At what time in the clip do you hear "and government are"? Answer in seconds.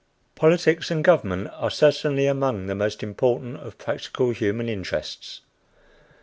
0.89-1.69